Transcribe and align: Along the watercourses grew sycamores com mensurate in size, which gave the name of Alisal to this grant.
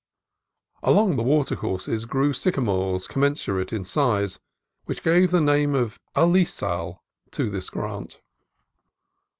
Along 0.81 1.15
the 1.15 1.21
watercourses 1.21 2.05
grew 2.05 2.33
sycamores 2.33 3.05
com 3.05 3.21
mensurate 3.21 3.71
in 3.71 3.83
size, 3.83 4.39
which 4.85 5.03
gave 5.03 5.29
the 5.29 5.39
name 5.39 5.75
of 5.75 5.99
Alisal 6.15 7.01
to 7.33 7.51
this 7.51 7.69
grant. 7.69 8.19